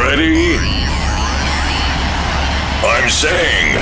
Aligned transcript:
ready? 0.00 0.56
I'm 2.82 3.10
saying, 3.10 3.76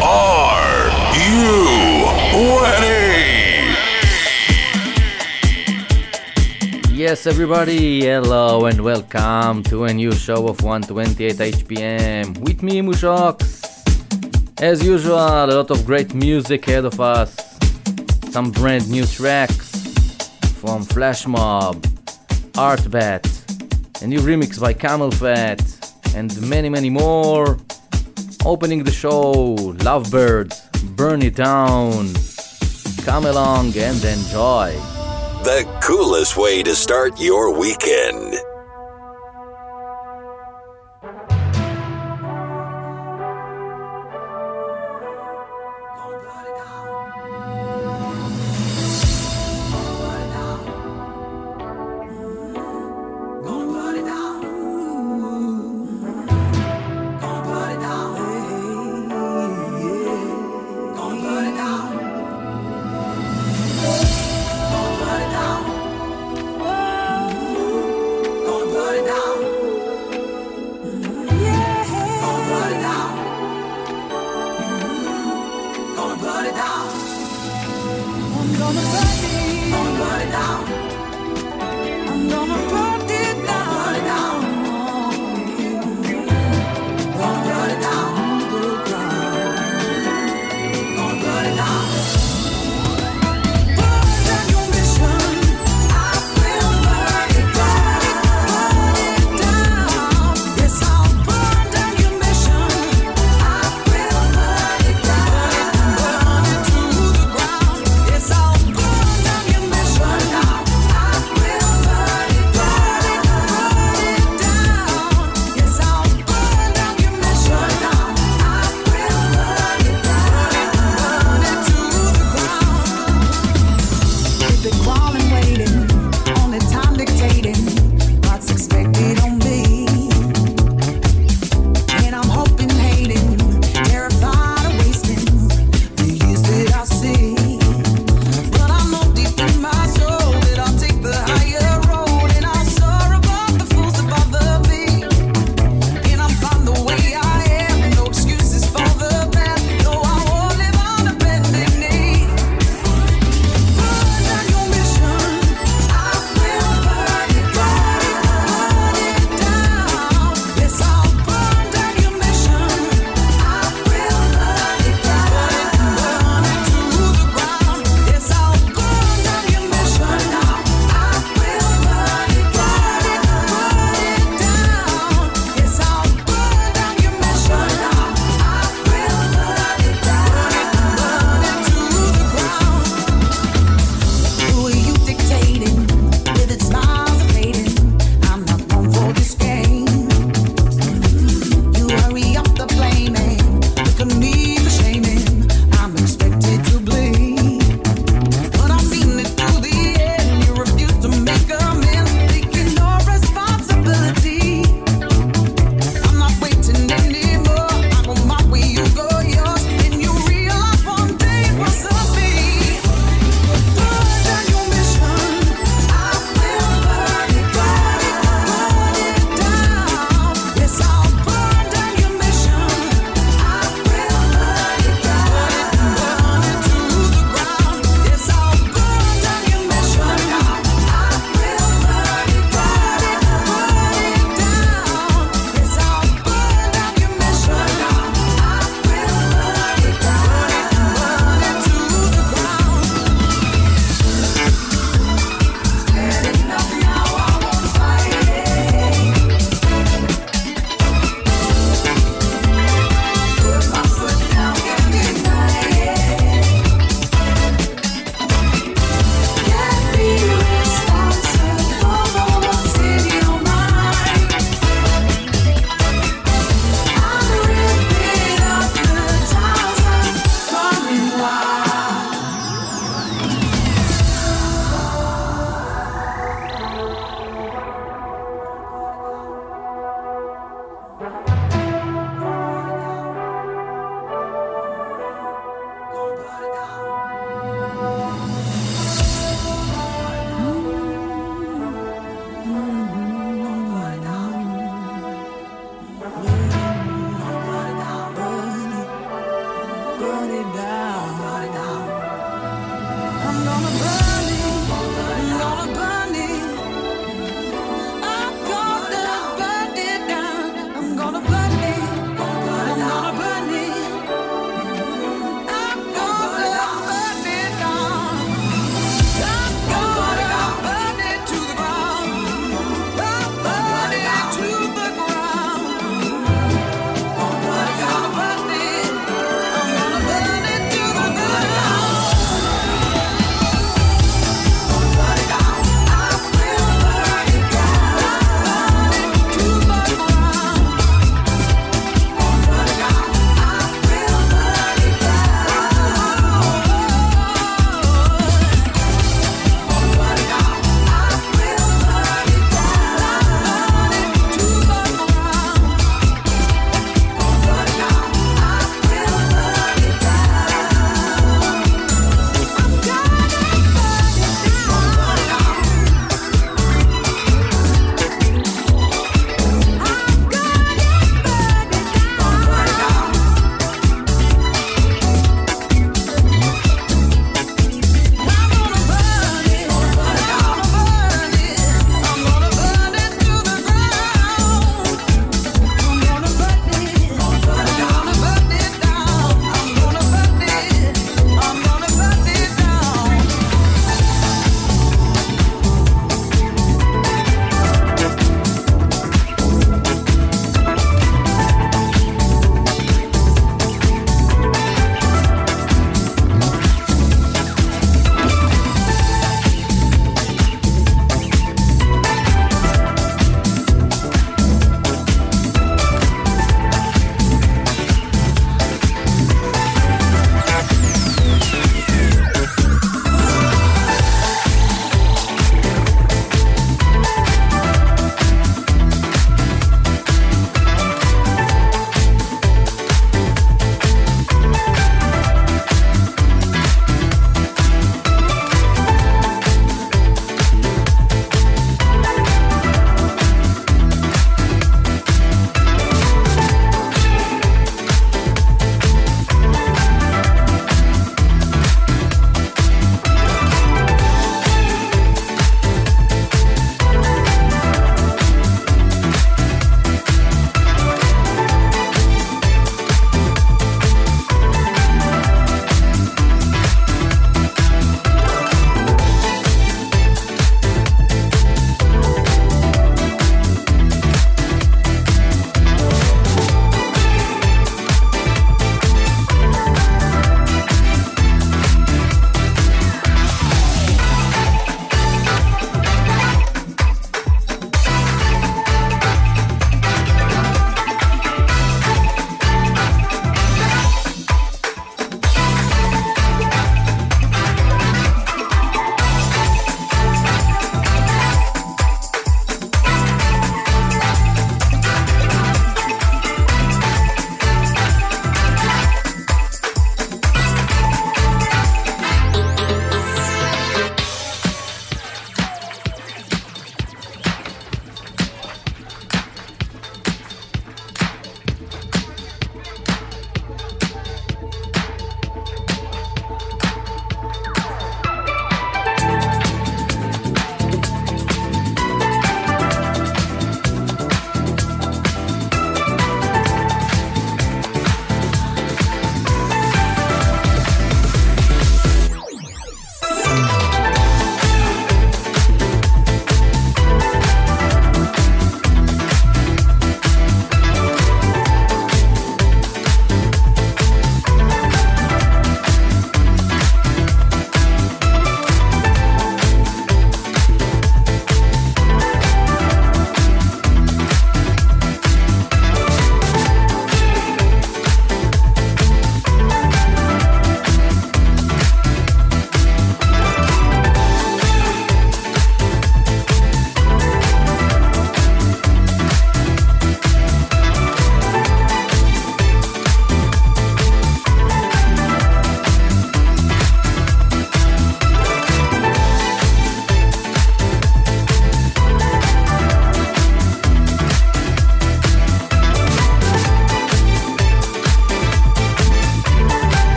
are 0.00 0.88
you 1.26 1.42
ready? 2.62 3.74
Yes, 6.94 7.26
everybody, 7.26 8.02
hello 8.02 8.66
and 8.66 8.80
welcome 8.82 9.64
to 9.64 9.84
a 9.84 9.92
new 9.92 10.12
show 10.12 10.46
of 10.46 10.62
128 10.62 11.36
HPM 11.36 12.38
with 12.38 12.62
me, 12.62 12.80
Mushox. 12.80 13.40
As 14.62 14.84
usual, 14.84 15.16
a 15.16 15.46
lot 15.46 15.70
of 15.70 15.84
great 15.84 16.14
music 16.14 16.68
ahead 16.68 16.84
of 16.84 17.00
us, 17.00 17.34
some 18.30 18.52
brand 18.52 18.88
new 18.88 19.04
tracks 19.04 19.68
from 20.60 20.84
Flashmob, 20.84 21.74
Artbat, 22.52 23.35
a 24.02 24.06
new 24.06 24.20
remix 24.20 24.60
by 24.60 24.74
Camelphat, 24.74 26.14
and 26.14 26.40
many, 26.48 26.68
many 26.68 26.90
more. 26.90 27.58
Opening 28.44 28.84
the 28.84 28.92
show, 28.92 29.56
Lovebirds, 29.78 30.96
Burn 30.96 31.22
It 31.22 31.36
Down. 31.36 32.12
Come 33.04 33.26
along 33.26 33.76
and 33.76 34.04
enjoy. 34.04 34.72
The 35.44 35.66
coolest 35.82 36.36
way 36.36 36.62
to 36.62 36.74
start 36.74 37.20
your 37.20 37.58
weekend. 37.58 38.36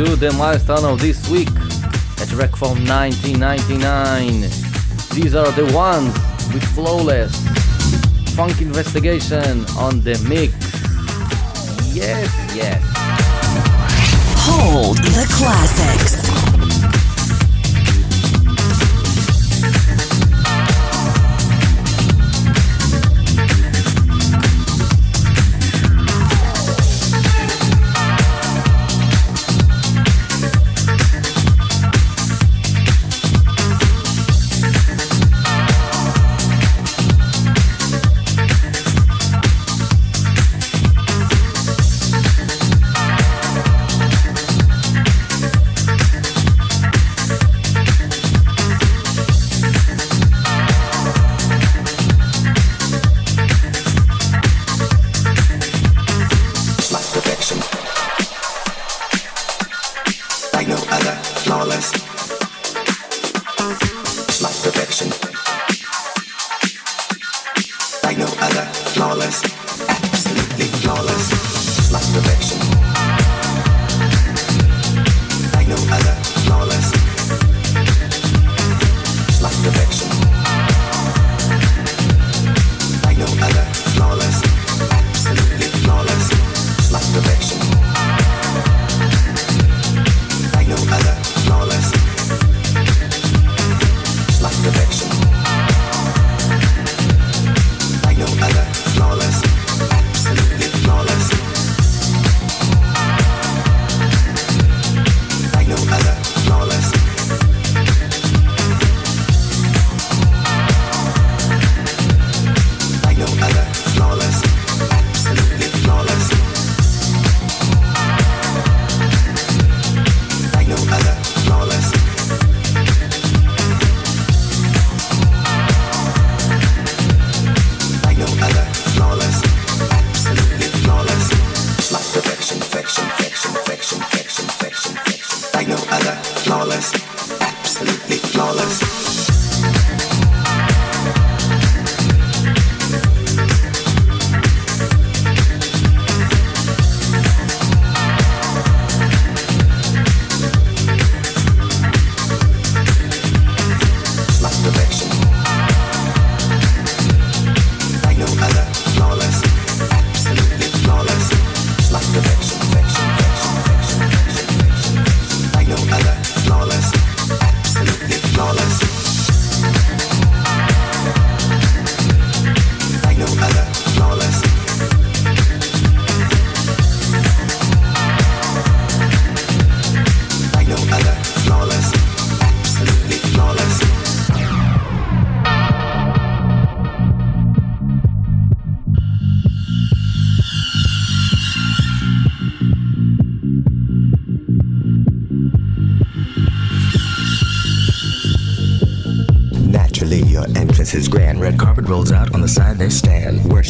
To 0.00 0.16
the 0.16 0.32
milestone 0.32 0.86
of 0.86 0.98
this 0.98 1.28
week, 1.28 1.50
a 1.50 2.26
track 2.26 2.56
from 2.56 2.86
1999. 2.88 4.40
These 5.12 5.34
are 5.34 5.52
the 5.52 5.70
ones 5.74 6.14
with 6.54 6.64
Flawless, 6.74 7.36
Phunk 8.34 8.62
Investigation 8.62 9.66
on 9.76 10.00
the 10.00 10.18
mix. 10.26 10.54
Yes, 11.94 12.32
yes. 12.56 12.82
Hold 14.38 14.96
the 14.96 15.26
classics. 15.28 16.19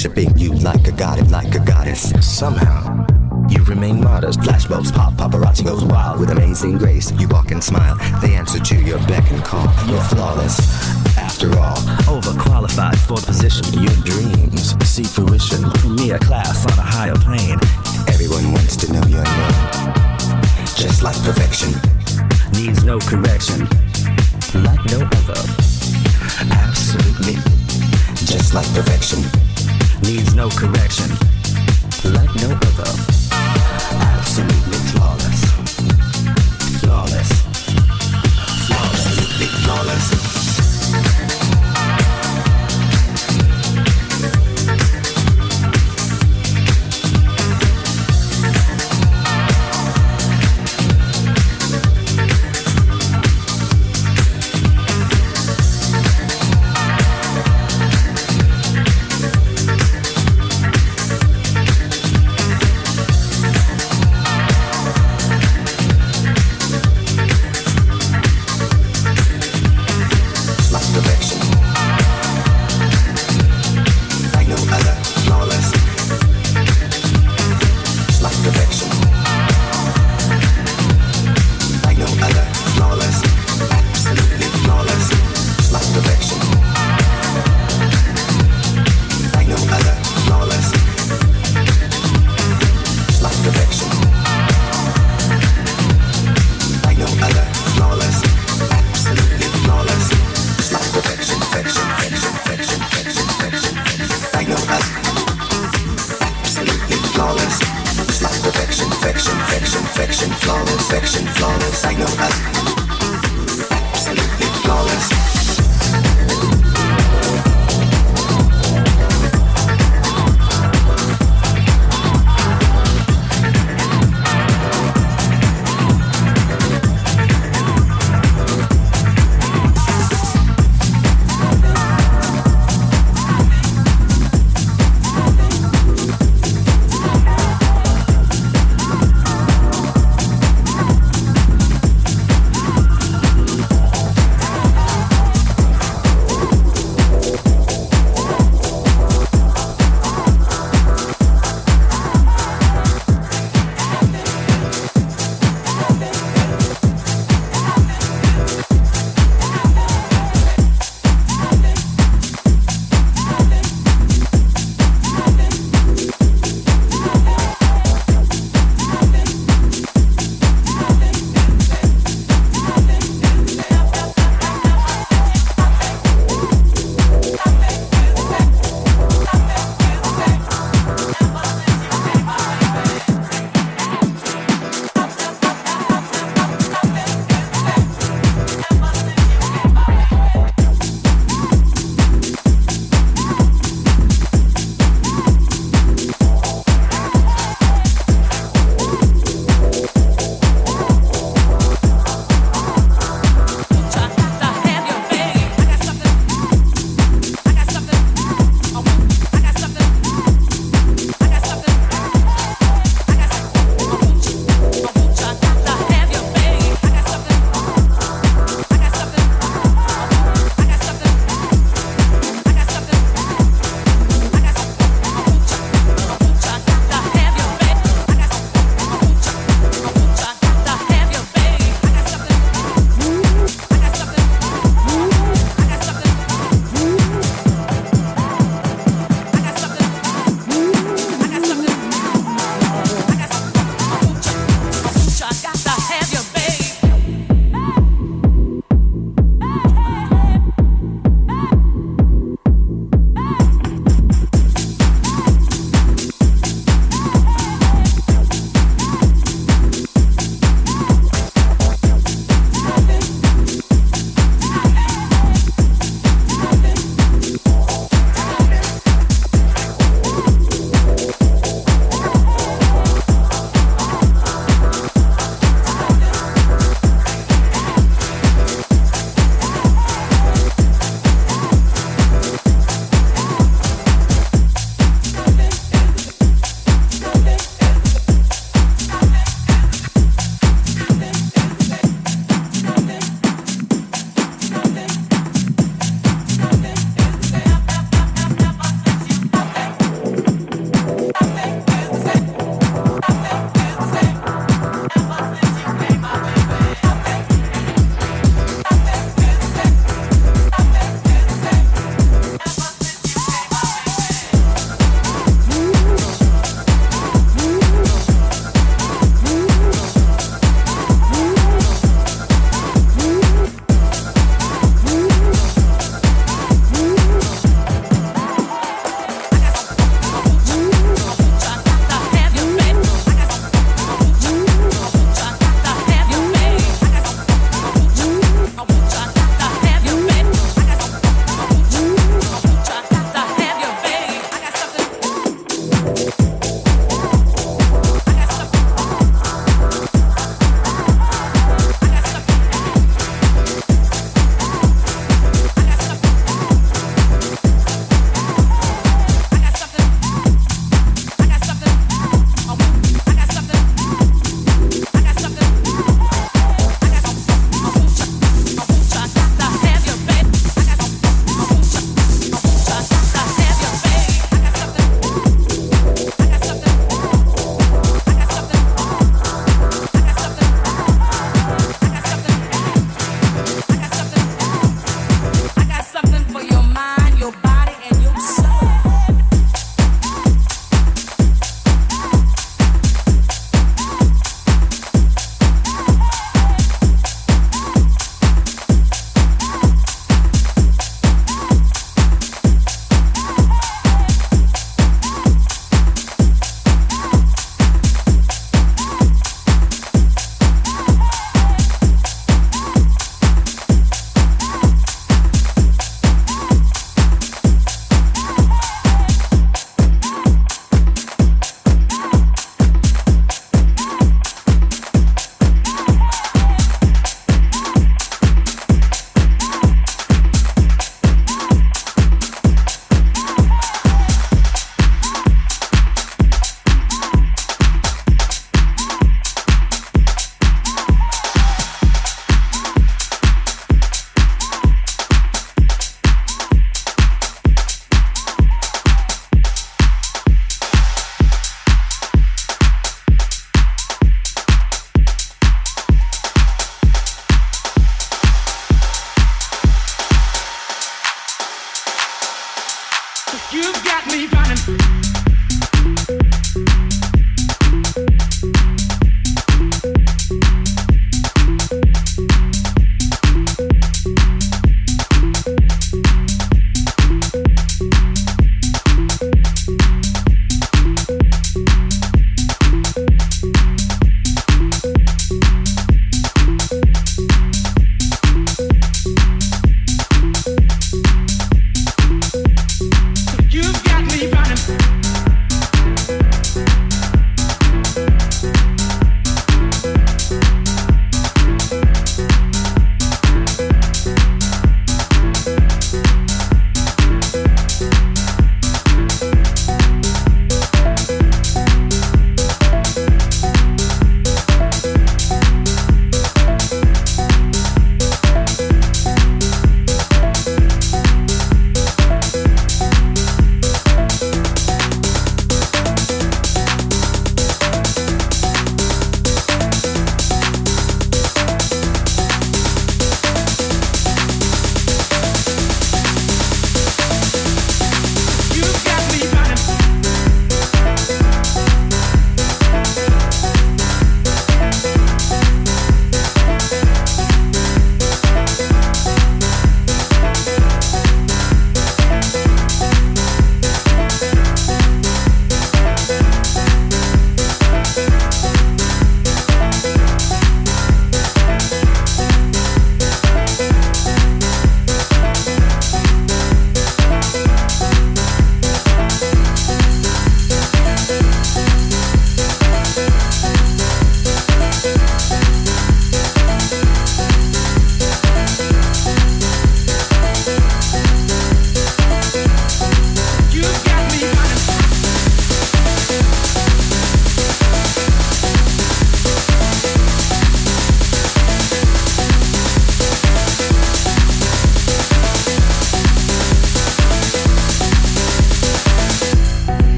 Worshipping 0.00 0.38
you 0.38 0.54
like 0.54 0.88
a 0.88 0.92
god, 0.92 1.30
like 1.30 1.54
a 1.54 1.58
goddess. 1.58 2.10
Somehow, 2.26 3.04
you 3.50 3.62
remain 3.64 4.00
modest. 4.00 4.40
Flashbulbs 4.40 4.94
pop, 4.94 5.12
paparazzi 5.12 5.62
goes 5.62 5.84
wild 5.84 6.18
with 6.18 6.30
amazing 6.30 6.78
grace. 6.78 7.12
You 7.20 7.28
walk 7.28 7.50
and 7.50 7.62
smile, 7.62 7.98
they 8.22 8.34
answer 8.34 8.58
to 8.58 8.76
your 8.76 8.96
beck 9.00 9.30
and 9.30 9.44
call. 9.44 9.64
You're 9.86 10.02
flawless, 10.04 10.58
after 11.18 11.50
all. 11.58 11.76
Overqualified 12.08 12.96
for 12.96 13.18
the 13.18 13.26
position. 13.26 13.66
Your 13.74 13.92
dreams 14.08 14.72
see 14.88 15.04
fruition. 15.04 15.68
Me 15.94 16.12
a 16.12 16.18
class 16.18 16.64
on 16.64 16.78
a 16.78 16.88
higher 16.96 17.16
plane. 17.16 17.58
Everyone 18.08 18.52
wants 18.52 18.76
to 18.76 18.90
know 18.90 19.04
your 19.04 19.22
name. 19.22 19.92
Just 20.80 21.02
like 21.02 21.20
perfection. 21.24 21.74
Needs 22.54 22.84
no 22.84 22.98
correction. 23.00 23.68
Like 24.64 24.80
no 24.88 25.04
other. 25.04 25.44
Absolutely. 26.56 27.34
Just 28.24 28.54
like 28.54 28.66
perfection 28.72 29.49
needs 30.02 30.34
no 30.34 30.48
correction, 30.50 31.10
like 32.04 32.34
no 32.36 32.50
other. 32.50 32.90
Absolutely 33.92 34.78
flawless. 34.92 35.39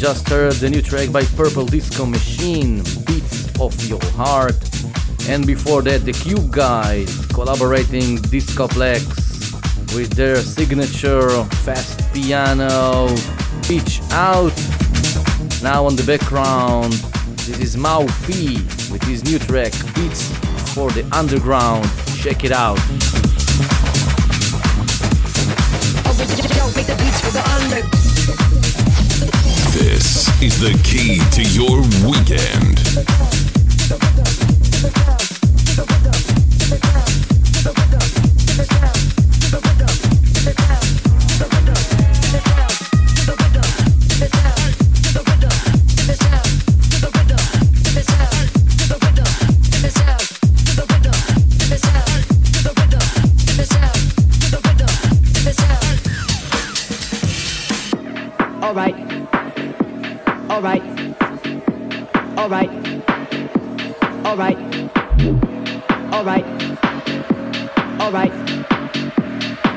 just 0.00 0.26
heard 0.30 0.54
the 0.54 0.70
new 0.70 0.80
track 0.80 1.12
by 1.12 1.22
Purple 1.36 1.66
Disco 1.66 2.06
Machine, 2.06 2.76
Beats 3.06 3.60
of 3.60 3.74
Your 3.86 4.02
Heart. 4.16 4.56
And 5.28 5.46
before 5.46 5.82
that, 5.82 6.06
the 6.06 6.12
Cube 6.12 6.50
Guys 6.50 7.26
collaborating 7.26 8.16
Discoplex 8.16 9.04
with 9.94 10.14
their 10.14 10.36
signature 10.36 11.44
fast 11.64 12.00
piano, 12.14 13.14
Pitch 13.64 14.00
Out. 14.12 14.56
Now 15.62 15.84
on 15.84 15.96
the 15.96 16.04
background, 16.06 16.94
this 17.44 17.58
is 17.58 17.76
Mau 17.76 18.06
P 18.26 18.54
with 18.90 19.02
his 19.02 19.22
new 19.24 19.38
track, 19.38 19.72
Beats 19.94 20.32
for 20.72 20.90
the 20.92 21.06
Underground. 21.12 21.86
Check 22.16 22.44
it 22.44 22.52
out. 22.52 22.78
Oh, 26.06 26.14
yo, 26.16 27.82
yo, 27.84 28.09
this 29.72 30.28
is 30.42 30.58
the 30.58 30.72
key 30.82 31.20
to 31.30 31.42
your 31.42 31.80
weekend. 32.04 32.80
Alright. 62.40 62.70
Alright. 64.24 64.56
Alright. 66.10 66.44
Alright. 68.00 68.32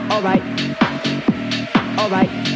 Alright. 0.09 0.41
Alright. 1.99 1.99
Alright. 1.99 2.53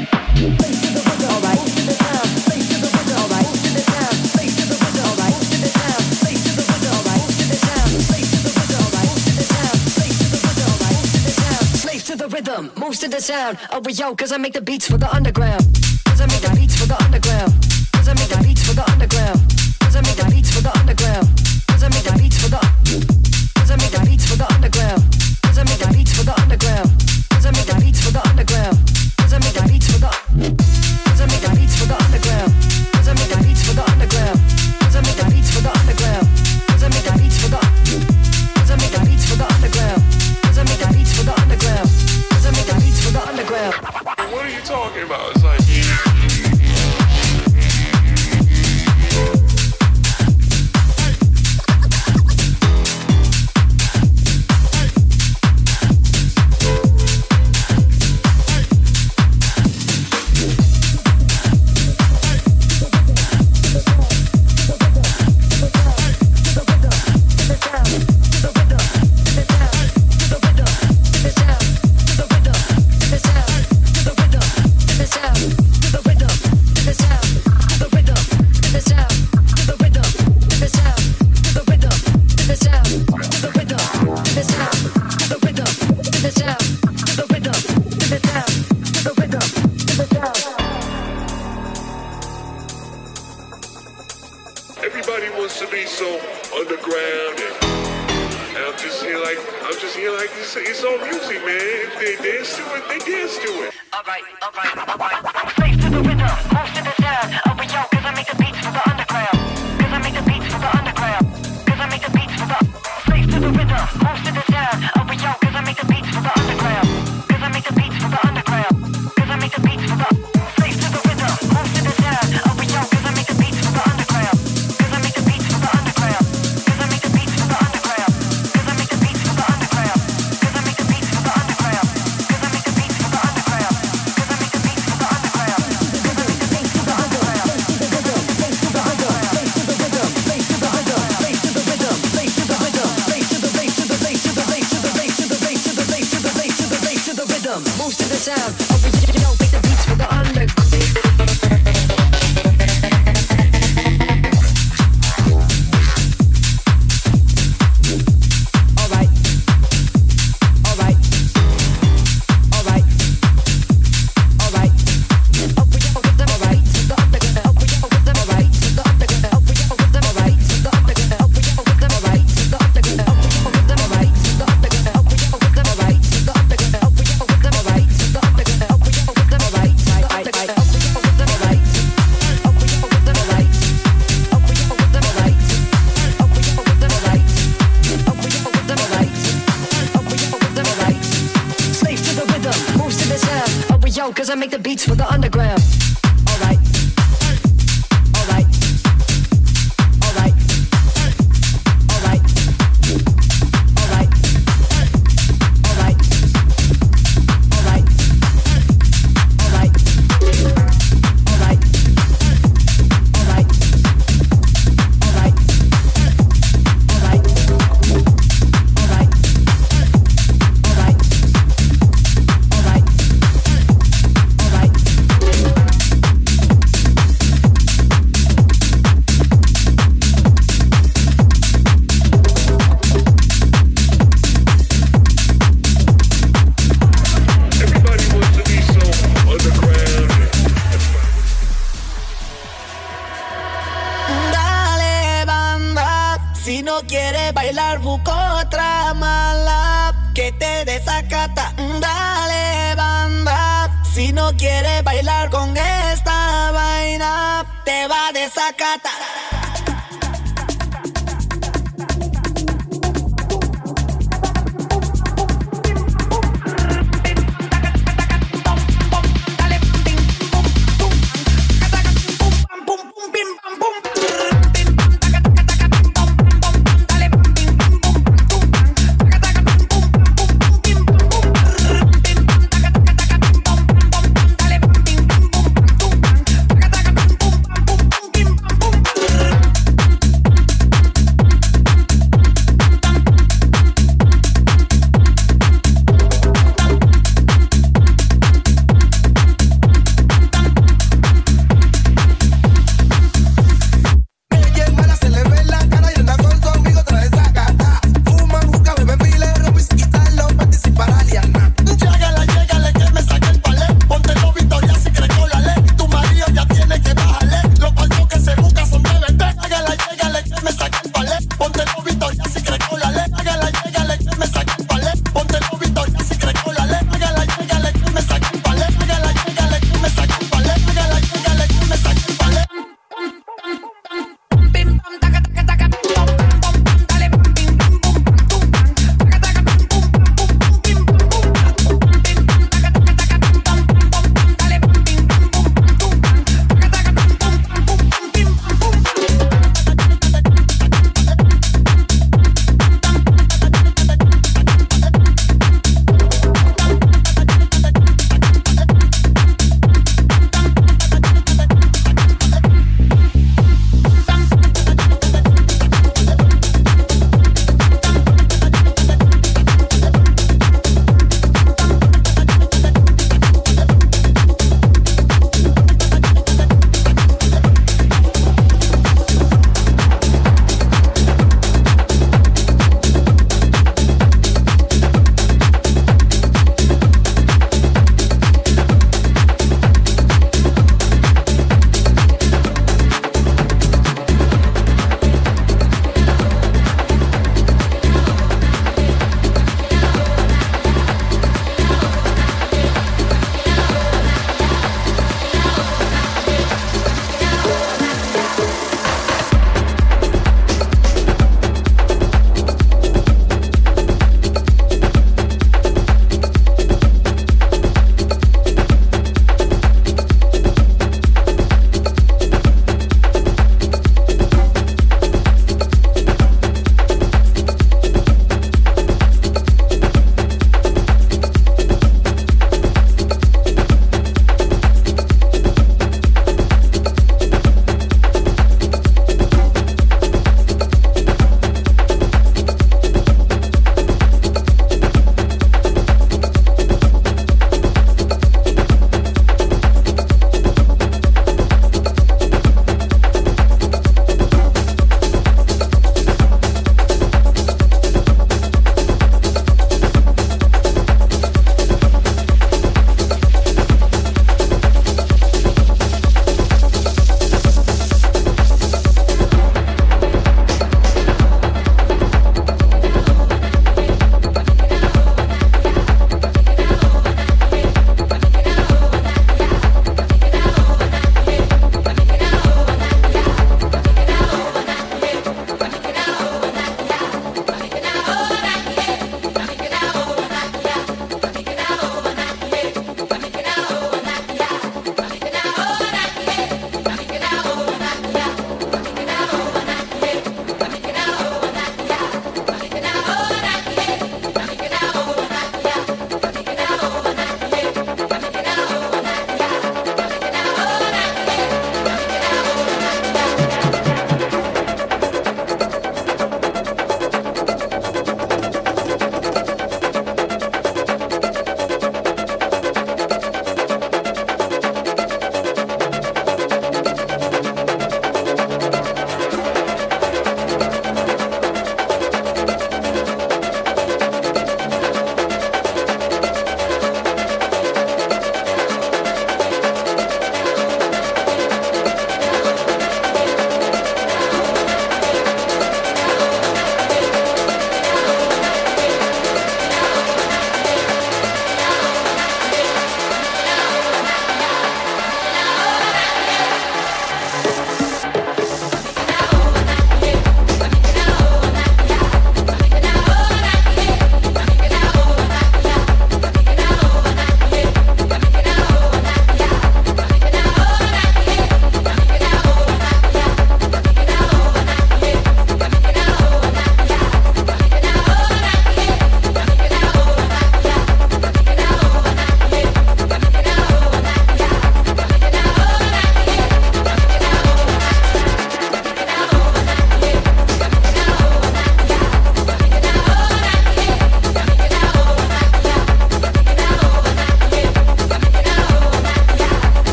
to 12.06 12.16
the 12.16 12.30
rhythm, 12.30 12.72
moves 12.78 13.00
to 13.00 13.10
the 13.10 13.20
sound. 13.20 13.58
Oh, 13.70 13.82
yo, 13.90 14.16
cause 14.16 14.32
I 14.32 14.38
make 14.38 14.54
the 14.54 14.62
beats 14.62 14.88
for 14.88 14.98
the 14.98 15.14
underground. 15.14 15.77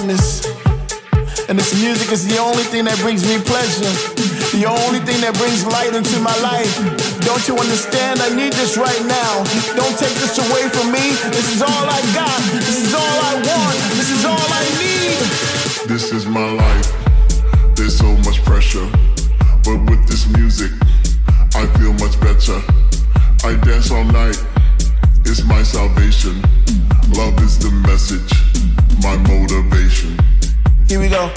And 0.00 1.58
this 1.58 1.72
music 1.80 2.10
is 2.10 2.26
the 2.26 2.38
only 2.38 2.64
thing 2.64 2.84
that 2.84 2.98
brings 2.98 3.22
me 3.22 3.38
pleasure. 3.38 3.86
The 4.50 4.66
only 4.66 4.98
thing 5.06 5.20
that 5.22 5.38
brings 5.38 5.64
light 5.64 5.94
into 5.94 6.18
my 6.18 6.34
life. 6.42 6.68
Don't 7.22 7.46
you 7.46 7.54
understand? 7.56 8.20
I 8.20 8.34
need 8.34 8.52
this 8.54 8.76
right 8.76 9.04
now. 9.06 9.44
Don't 9.78 9.94
take 9.94 10.14
this 10.18 10.34
away 10.38 10.66
from 10.74 10.90
me. 10.90 11.14
This 11.30 11.54
is 11.54 11.62
all 11.62 11.86
I 11.86 12.02
got. 12.10 12.40
This 12.58 12.82
is 12.82 12.92
all 12.94 13.18
I 13.22 13.34
want. 13.38 13.76
This 13.94 14.10
is 14.10 14.24
all 14.24 14.48
I 14.50 14.64
need. 14.82 15.18
This 15.86 16.12
is 16.12 16.26
my 16.26 16.50
life. 16.52 16.88
There's 17.76 17.96
so 17.96 18.10
much 18.26 18.42
pressure. 18.42 18.88
But 19.62 19.78
with 19.88 20.02
this 20.08 20.26
music, 20.34 20.72
I 21.54 21.66
feel 21.78 21.94
much 22.02 22.18
better. 22.18 22.58
I 23.46 23.54
dance 23.62 23.90
all 23.90 24.04
night 24.04 24.42
is 25.26 25.44
my 25.44 25.62
salvation. 25.62 26.40
Love 27.10 27.38
is 27.42 27.58
the 27.58 27.70
message, 27.86 28.32
my 29.02 29.16
motivation. 29.28 30.18
Here 30.88 31.00
we 31.00 31.08
go. 31.08 31.30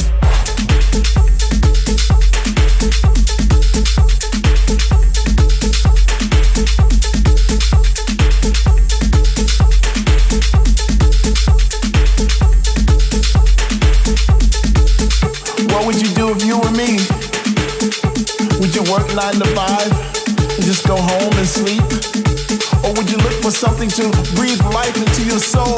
nine 19.17 19.33
to 19.33 19.45
five 19.55 19.91
and 20.39 20.63
just 20.63 20.85
go 20.85 20.95
home 20.95 21.33
and 21.33 21.47
sleep? 21.47 22.36
Or 22.83 22.93
would 22.93 23.09
you 23.09 23.17
look 23.17 23.33
for 23.41 23.51
something 23.51 23.89
to 23.89 24.09
breathe 24.35 24.61
life 24.73 24.95
into 24.97 25.23
your 25.23 25.39
soul? 25.39 25.77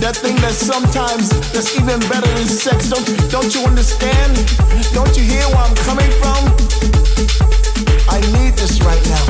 That 0.00 0.16
thing 0.16 0.36
that 0.36 0.52
sometimes 0.52 1.30
that's 1.52 1.76
even 1.76 2.00
better 2.08 2.28
than 2.34 2.46
sex. 2.46 2.88
Don't 2.88 3.04
don't 3.30 3.54
you 3.54 3.62
understand? 3.66 4.32
Don't 4.92 5.16
you 5.16 5.24
hear 5.24 5.46
where 5.48 5.64
I'm 5.64 5.76
coming 5.88 6.10
from? 6.20 6.40
I 8.08 8.20
need 8.36 8.54
this 8.56 8.80
right 8.82 9.04
now. 9.08 9.24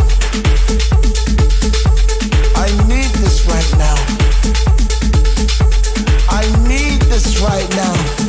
I 2.57 2.69
need 2.89 3.11
this 3.21 3.47
right 3.47 3.71
now. 3.79 3.97
I 6.29 6.45
need 6.69 7.03
this 7.03 7.41
right 7.41 7.69
now. 7.77 8.20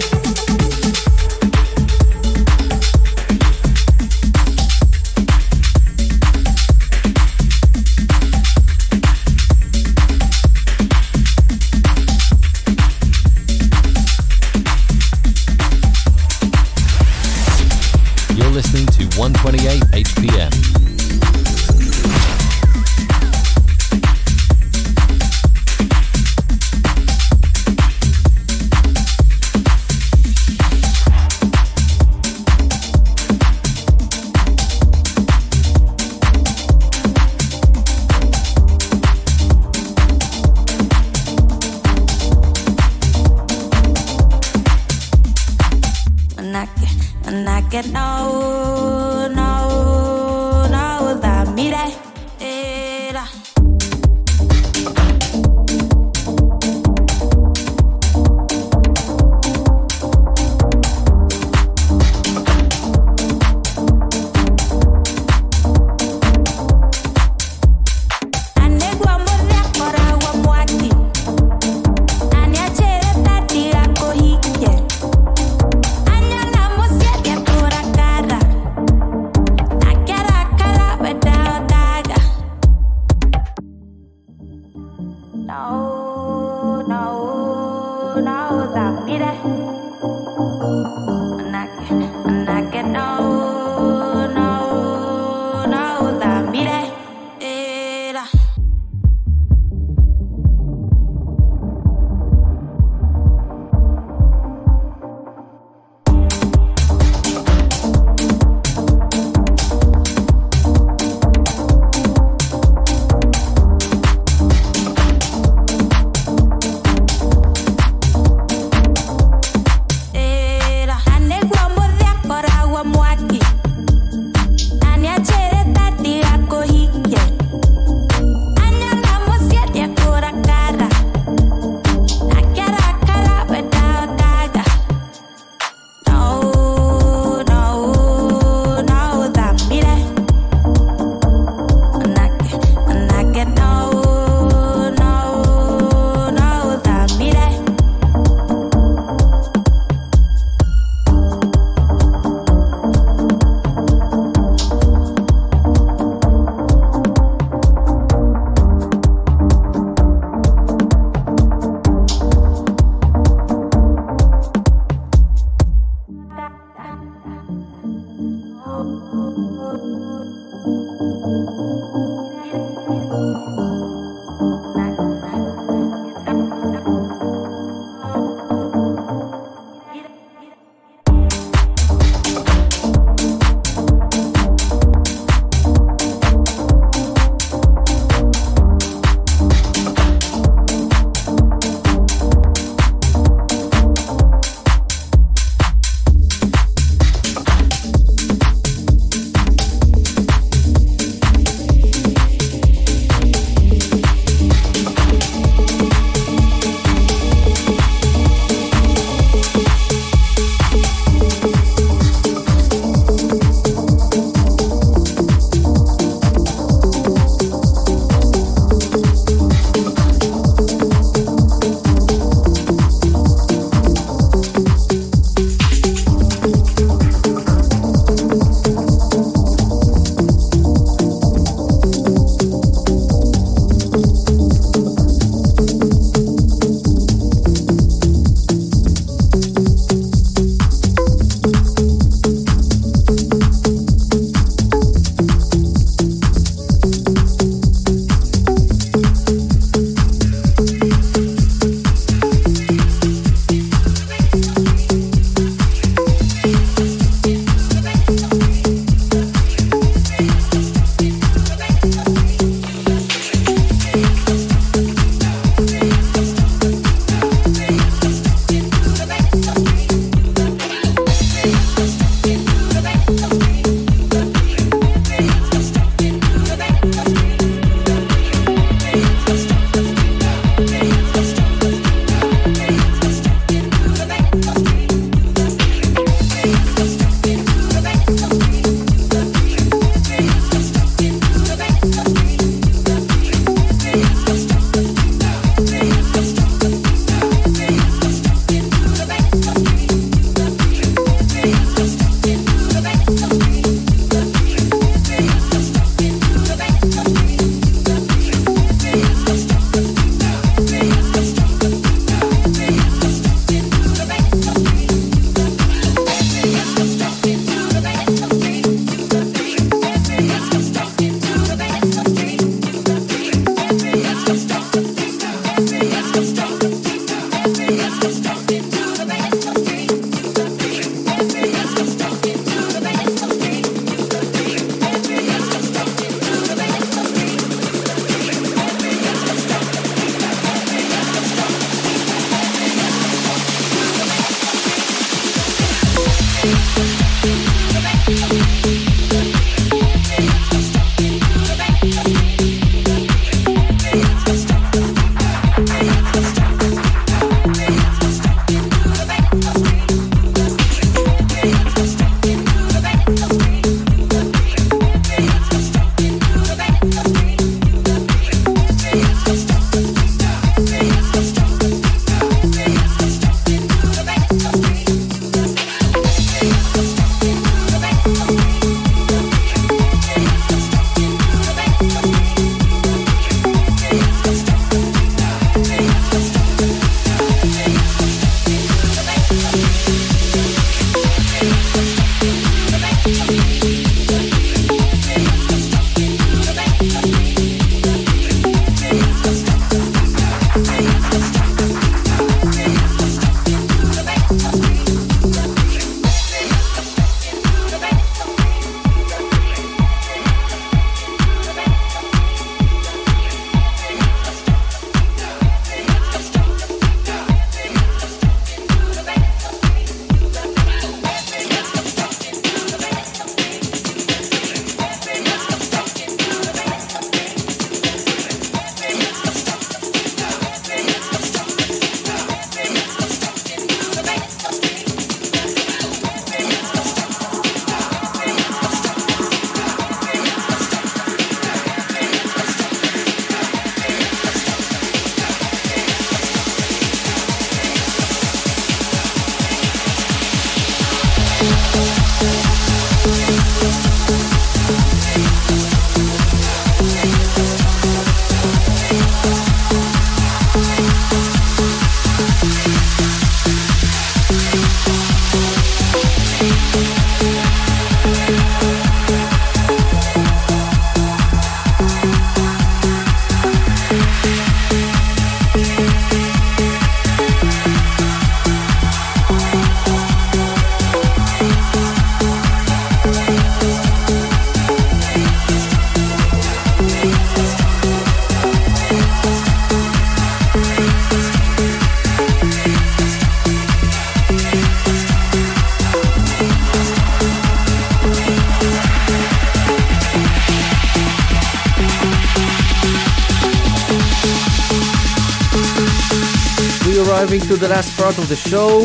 The 508.32 508.38
show. 508.38 508.80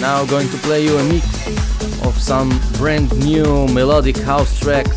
Now 0.00 0.24
going 0.24 0.48
to 0.50 0.56
play 0.58 0.84
you 0.84 0.96
a 0.96 1.02
mix 1.08 1.26
of 2.06 2.16
some 2.16 2.50
brand 2.74 3.10
new 3.18 3.66
melodic 3.66 4.16
house 4.16 4.60
tracks. 4.60 4.96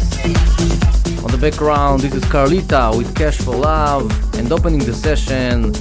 On 1.23 1.31
the 1.31 1.39
background, 1.41 2.01
this 2.01 2.13
is 2.13 2.23
Carlita 2.25 2.95
with 2.95 3.15
Cash 3.15 3.39
for 3.39 3.55
Love, 3.55 4.11
and 4.37 4.51
opening 4.51 4.77
the 4.85 4.93
session, 4.93 5.71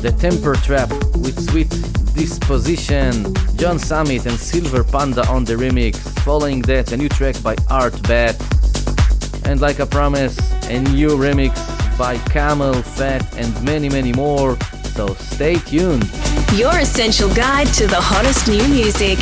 the 0.00 0.16
Temper 0.18 0.54
Trap 0.54 0.88
with 1.16 1.38
Sweet 1.50 1.68
Disposition, 2.14 3.34
John 3.56 3.78
Summit 3.78 4.24
and 4.24 4.38
Silver 4.38 4.82
Panda 4.82 5.28
on 5.28 5.44
the 5.44 5.56
remix. 5.56 5.96
Following 6.20 6.62
that, 6.62 6.92
a 6.92 6.96
new 6.96 7.10
track 7.10 7.36
by 7.42 7.54
ARTBAT, 7.68 9.44
and 9.46 9.60
like 9.60 9.78
I 9.78 9.84
promised, 9.84 10.40
a 10.70 10.80
new 10.80 11.10
remix 11.10 11.54
by 11.98 12.16
Camelphat, 12.32 13.36
and 13.36 13.62
many, 13.62 13.90
many 13.90 14.14
more. 14.14 14.56
So 14.94 15.08
stay 15.14 15.56
tuned. 15.56 16.08
Your 16.56 16.78
essential 16.78 17.28
guide 17.34 17.66
to 17.74 17.88
the 17.88 18.00
hottest 18.00 18.46
new 18.46 18.68
music. 18.68 19.18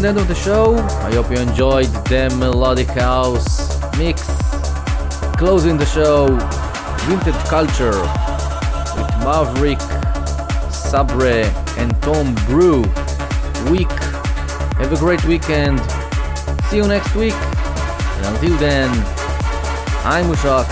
The 0.00 0.08
end 0.08 0.16
of 0.16 0.28
the 0.28 0.34
show. 0.34 0.76
I 0.76 1.12
hope 1.12 1.30
you 1.30 1.36
enjoyed 1.36 1.84
the 2.08 2.34
melodic 2.38 2.88
house 2.88 3.78
mix. 3.98 4.22
Closing 5.36 5.76
the 5.76 5.84
show, 5.84 6.26
Vintage 7.04 7.34
Culture 7.50 8.00
with 8.96 9.10
Maverick, 9.22 9.78
Sabre, 10.72 11.44
and 11.76 11.90
Tom 12.00 12.34
Breu. 12.46 12.80
Weak. 13.70 13.90
Have 14.78 14.90
a 14.90 14.96
great 14.96 15.22
weekend. 15.26 15.78
See 16.70 16.76
you 16.76 16.88
next 16.88 17.14
week. 17.14 17.34
And 17.34 18.34
until 18.34 18.56
then, 18.56 18.88
I'm 20.02 20.24
Mushok. 20.32 20.66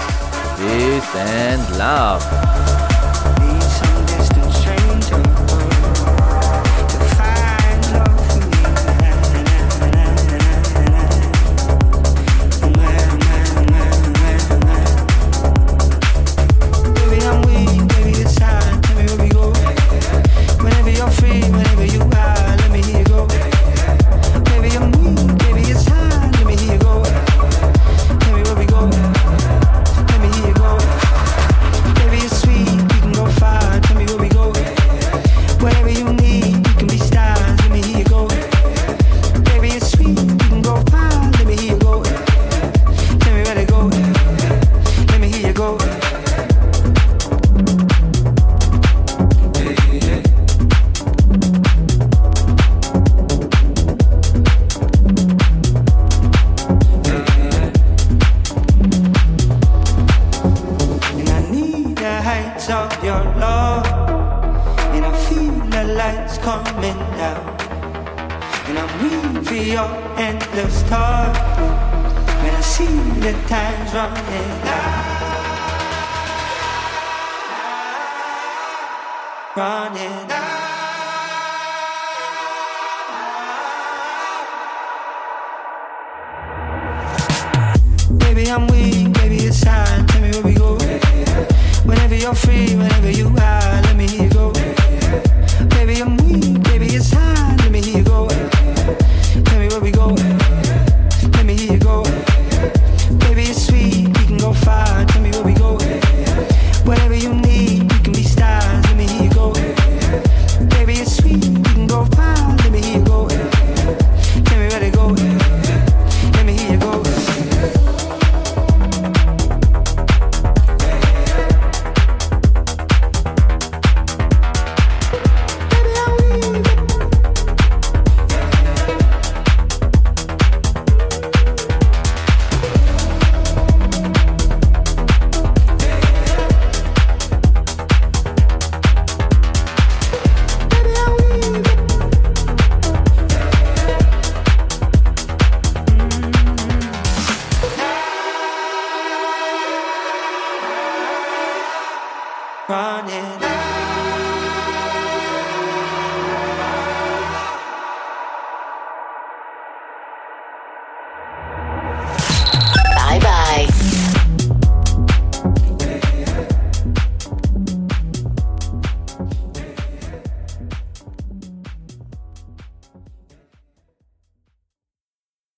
Peace 0.56 1.14
and 1.14 1.76
love. 1.76 2.57